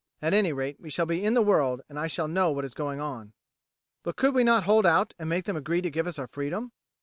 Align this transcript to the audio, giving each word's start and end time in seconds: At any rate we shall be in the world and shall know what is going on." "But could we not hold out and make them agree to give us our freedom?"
At 0.19 0.33
any 0.33 0.51
rate 0.51 0.77
we 0.79 0.89
shall 0.89 1.05
be 1.05 1.23
in 1.23 1.35
the 1.35 1.43
world 1.43 1.81
and 1.87 2.11
shall 2.11 2.27
know 2.27 2.49
what 2.49 2.65
is 2.65 2.73
going 2.73 2.99
on." 2.99 3.33
"But 4.01 4.15
could 4.15 4.33
we 4.33 4.43
not 4.43 4.63
hold 4.63 4.87
out 4.87 5.13
and 5.19 5.29
make 5.29 5.45
them 5.45 5.55
agree 5.55 5.83
to 5.83 5.91
give 5.91 6.07
us 6.07 6.17
our 6.17 6.25
freedom?" 6.25 6.71